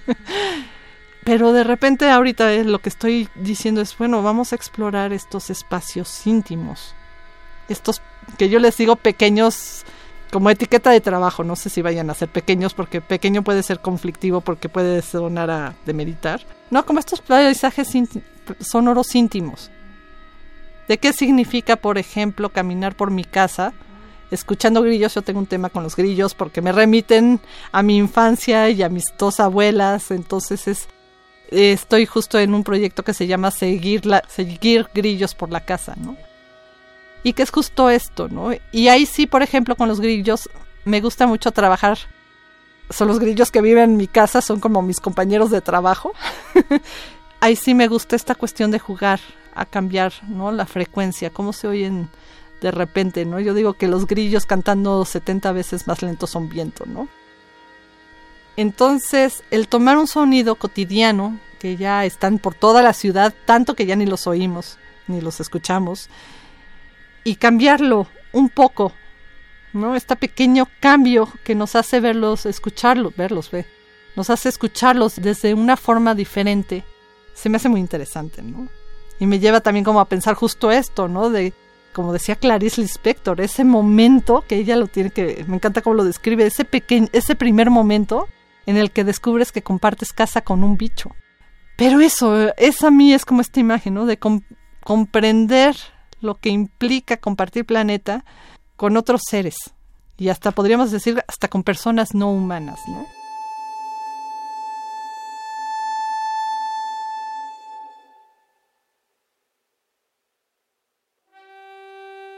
[1.25, 6.27] Pero de repente ahorita lo que estoy diciendo es, bueno, vamos a explorar estos espacios
[6.27, 6.95] íntimos,
[7.69, 8.03] estos
[8.37, 9.85] que yo les digo pequeños
[10.31, 13.81] como etiqueta de trabajo, no sé si vayan a ser pequeños porque pequeño puede ser
[13.81, 16.45] conflictivo porque puede sonar a de meditar.
[16.71, 17.89] No, como estos paisajes
[18.59, 19.71] sonoros íntimos.
[20.89, 23.72] ¿De qué significa, por ejemplo, caminar por mi casa
[24.30, 25.14] escuchando grillos?
[25.14, 27.41] Yo tengo un tema con los grillos porque me remiten
[27.72, 30.89] a mi infancia y a mis dos abuelas, entonces es
[31.51, 36.16] estoy justo en un proyecto que se llama Seguir seguir grillos por la casa, ¿no?
[37.24, 38.51] y que es justo esto, ¿no?
[38.70, 40.49] Y ahí sí, por ejemplo, con los grillos,
[40.85, 41.99] me gusta mucho trabajar.
[42.91, 46.12] Son los grillos que viven en mi casa, son como mis compañeros de trabajo.
[47.45, 49.21] ahí sí me gusta esta cuestión de jugar
[49.55, 50.51] a cambiar, ¿no?
[50.51, 52.09] La frecuencia, cómo se oyen
[52.63, 53.39] de repente, ¿no?
[53.39, 57.07] Yo digo que los grillos cantando 70 veces más lentos son viento, ¿no?
[58.57, 63.85] Entonces, el tomar un sonido cotidiano, que ya están por toda la ciudad, tanto que
[63.85, 66.09] ya ni los oímos, ni los escuchamos,
[67.25, 68.93] y cambiarlo un poco,
[69.75, 69.97] ¿no?
[69.97, 73.67] Este pequeño cambio que nos hace verlos, escucharlos, verlos, ve,
[74.17, 76.85] nos hace escucharlos desde una forma diferente,
[77.35, 78.68] se me hace muy interesante, ¿no?
[79.20, 81.30] Y me lleva también como a pensar justo esto, ¿no?
[81.30, 81.53] De,
[81.93, 86.05] como decía Clarice Lispector, ese momento que ella lo tiene que, me encanta cómo lo
[86.05, 88.26] describe, ese pequeño, ese primer momento
[88.66, 91.11] en el que descubres que compartes casa con un bicho.
[91.76, 94.07] Pero eso, esa a mí es como esta imagen, ¿no?
[94.07, 94.18] De
[94.82, 95.76] comprender
[96.20, 98.24] lo que implica compartir planeta
[98.76, 99.57] con otros seres
[100.16, 103.07] y hasta podríamos decir hasta con personas no humanas, ¿no?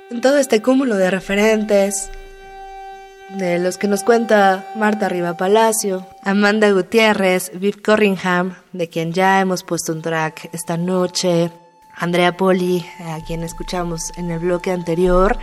[0.09, 2.11] En todo este cúmulo de referentes,
[3.31, 9.41] de los que nos cuenta Marta Riva Palacio, Amanda Gutiérrez, Viv Corringham, de quien ya
[9.41, 11.51] hemos puesto un track esta noche,
[11.97, 15.39] Andrea Poli, a quien escuchamos en el bloque anterior,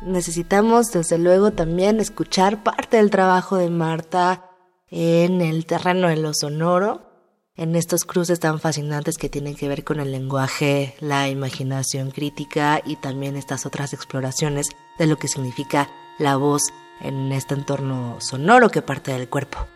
[0.00, 4.42] necesitamos desde luego también escuchar parte del trabajo de Marta
[4.90, 7.11] en el terreno de lo sonoro,
[7.56, 12.80] en estos cruces tan fascinantes que tienen que ver con el lenguaje, la imaginación crítica
[12.84, 16.62] y también estas otras exploraciones de lo que significa la voz
[17.02, 19.66] en este entorno sonoro que parte del cuerpo.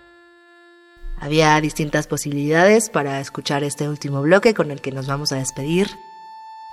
[1.18, 5.88] Había distintas posibilidades para escuchar este último bloque con el que nos vamos a despedir.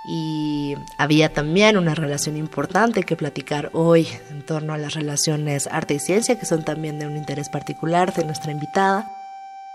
[0.06, 5.94] Y había también una relación importante que platicar hoy en torno a las relaciones arte
[5.94, 9.10] y ciencia, que son también de un interés particular de nuestra invitada.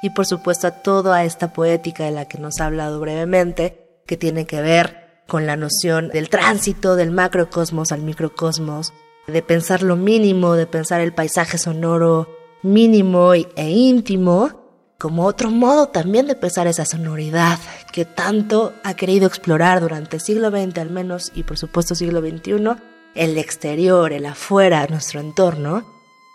[0.02, 4.18] Y por supuesto a toda esta poética de la que nos ha hablado brevemente, que
[4.18, 8.94] tiene que ver con la noción del tránsito del macrocosmos al microcosmos,
[9.28, 12.28] de pensar lo mínimo, de pensar el paisaje sonoro
[12.64, 14.60] mínimo e íntimo,
[14.98, 17.58] como otro modo también de pesar esa sonoridad
[17.94, 22.76] que tanto ha querido explorar durante siglo XX al menos y por supuesto siglo XXI,
[23.16, 25.86] el exterior, el afuera, nuestro entorno,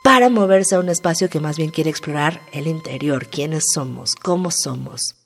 [0.04, 4.50] para moverse a un espacio que más bien quiere explorar el interior, quiénes somos, cómo
[4.50, 5.16] somos.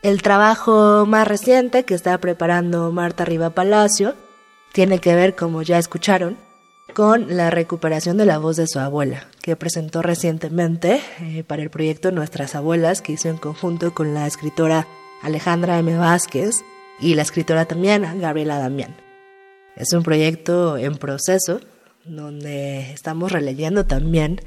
[0.00, 4.14] El trabajo más reciente que está preparando Marta Riva Palacio
[4.72, 6.38] tiene que ver, como ya escucharon,
[6.94, 11.70] con la recuperación de la voz de su abuela, que presentó recientemente eh, para el
[11.70, 14.86] proyecto Nuestras Abuelas, que hizo en conjunto con la escritora
[15.20, 15.96] Alejandra M.
[15.96, 16.62] Vázquez
[17.00, 18.96] y la escritora también Gabriela Damián.
[19.74, 21.60] Es un proyecto en proceso
[22.04, 24.40] donde estamos releyendo también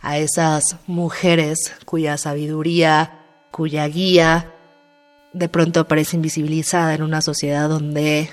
[0.00, 4.52] a esas mujeres cuya sabiduría, cuya guía
[5.32, 8.30] de pronto parece invisibilizada en una sociedad donde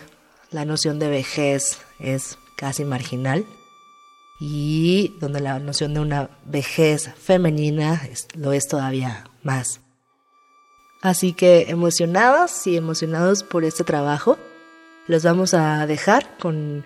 [0.52, 3.46] la noción de vejez es casi marginal
[4.40, 8.02] y donde la noción de una vejez femenina
[8.34, 9.82] lo es todavía más.
[11.02, 14.38] Así que emocionados y emocionados por este trabajo,
[15.08, 16.86] los vamos a dejar con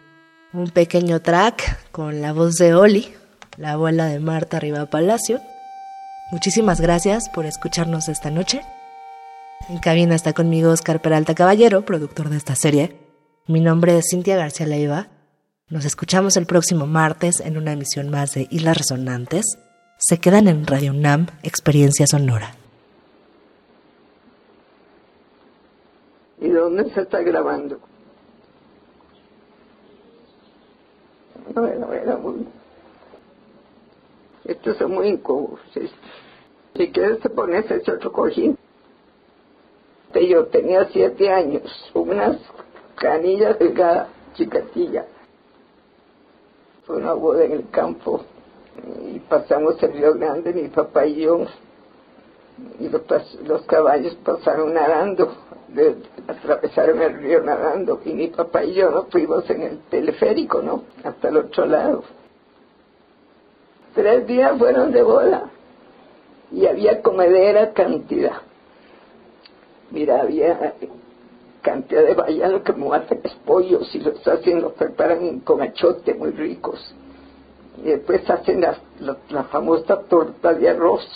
[0.53, 3.11] un pequeño track con la voz de Oli,
[3.57, 5.41] la abuela de Marta Riva Palacio.
[6.31, 8.61] Muchísimas gracias por escucharnos esta noche.
[9.69, 12.95] En cabina está conmigo Oscar Peralta Caballero, productor de esta serie.
[13.47, 15.07] Mi nombre es Cintia García Leiva.
[15.69, 19.57] Nos escuchamos el próximo martes en una emisión más de Islas Resonantes.
[19.97, 22.55] Se quedan en Radio UNAM, Experiencia Sonora.
[26.39, 27.79] ¿Y dónde se está grabando?
[31.53, 32.47] Bueno, era muy...
[34.45, 35.59] Estos son muy incómodos.
[36.75, 38.57] Si quieres te pones ese otro cojín.
[40.13, 42.37] Yo tenía siete años, unas
[42.95, 45.05] canillas delgadas, chicatilla.
[46.85, 48.23] Fue una boda en el campo
[49.11, 51.45] y pasamos el río grande, mi papá y yo.
[52.79, 53.01] Y los,
[53.43, 55.33] los caballos pasaron nadando,
[55.73, 55.95] de,
[56.27, 60.83] atravesaron el río nadando y mi papá y yo nos fuimos en el teleférico, ¿no?
[61.03, 62.03] Hasta el otro lado.
[63.93, 65.49] Tres días fueron de boda
[66.51, 68.41] y había comedera cantidad.
[69.91, 70.73] Mira, había
[71.61, 76.31] cantidad de bayanos que me hacen pollos y los hacen, los preparan con achote muy
[76.31, 76.93] ricos.
[77.77, 78.77] Y después hacen la,
[79.29, 81.07] la, famosa torta de arroz,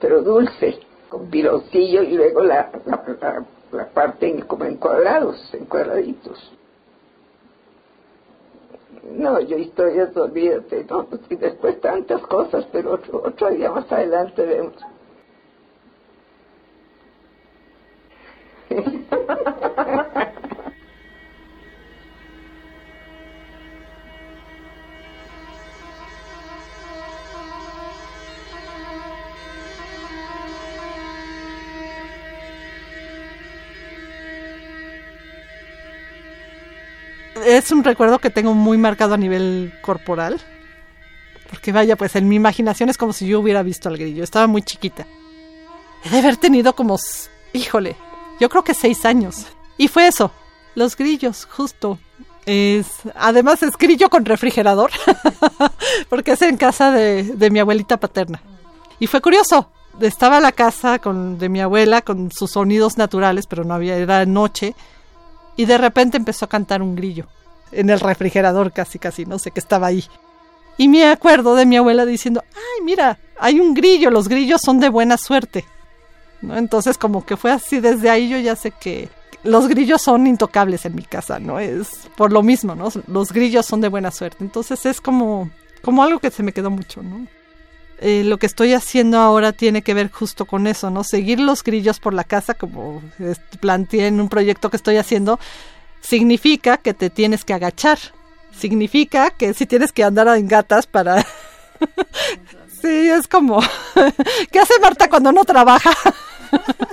[0.00, 0.78] pero dulce,
[1.08, 6.52] con piloncillo y luego la, la, la parten como en cuadrados, en cuadraditos.
[9.12, 14.44] No, yo historias, olvídate, no, y después tantas cosas, pero otro, otro día más adelante
[14.44, 14.74] vemos.
[37.46, 40.40] es un recuerdo que tengo muy marcado a nivel corporal.
[41.48, 44.24] Porque vaya, pues en mi imaginación es como si yo hubiera visto al grillo.
[44.24, 45.06] Estaba muy chiquita.
[46.04, 46.98] He de haber tenido como,
[47.52, 47.96] híjole,
[48.40, 49.46] yo creo que seis años.
[49.78, 50.32] Y fue eso,
[50.74, 51.98] los grillos, justo.
[52.46, 54.90] Es, además es grillo con refrigerador,
[56.08, 58.40] porque es en casa de, de, mi abuelita paterna.
[59.00, 59.70] Y fue curioso,
[60.00, 64.24] estaba la casa con, de mi abuela con sus sonidos naturales, pero no había, era
[64.26, 64.76] noche,
[65.56, 67.26] y de repente empezó a cantar un grillo,
[67.72, 70.04] en el refrigerador casi, casi, no sé, que estaba ahí.
[70.78, 74.78] Y me acuerdo de mi abuela diciendo, ay, mira, hay un grillo, los grillos son
[74.78, 75.64] de buena suerte.
[76.42, 76.56] ¿no?
[76.56, 79.08] Entonces como que fue así, desde ahí yo ya sé que
[79.42, 81.58] los grillos son intocables en mi casa, ¿no?
[81.60, 82.88] Es por lo mismo, ¿no?
[83.06, 84.38] Los grillos son de buena suerte.
[84.40, 85.50] Entonces es como,
[85.82, 87.26] como algo que se me quedó mucho, ¿no?
[87.98, 91.02] Eh, lo que estoy haciendo ahora tiene que ver justo con eso, ¿no?
[91.02, 93.02] Seguir los grillos por la casa, como
[93.60, 95.40] planteé en un proyecto que estoy haciendo,
[96.00, 97.98] significa que te tienes que agachar.
[98.58, 101.24] Significa que si tienes que andar en gatas para
[102.80, 103.60] Sí, es como,
[104.52, 105.90] ¿qué hace Marta cuando no trabaja?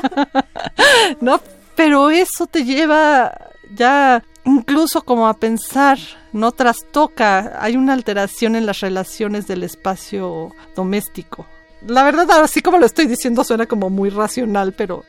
[1.21, 1.41] no,
[1.75, 3.31] pero eso te lleva
[3.75, 5.97] ya incluso como a pensar,
[6.31, 11.45] no trastoca, hay una alteración en las relaciones del espacio doméstico.
[11.87, 15.03] La verdad, así como lo estoy diciendo, suena como muy racional, pero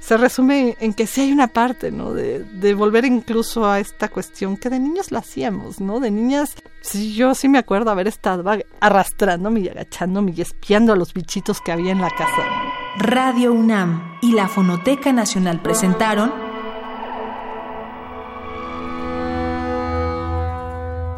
[0.00, 2.12] se resume en que sí hay una parte, ¿no?
[2.12, 6.00] De, volver incluso a esta cuestión que de niños la hacíamos, ¿no?
[6.00, 8.44] De niñas, sí, yo sí me acuerdo haber estado
[8.80, 12.42] arrastrándome y agachándome y espiando a los bichitos que había en la casa.
[12.98, 16.47] Radio UNAM y la Fonoteca Nacional presentaron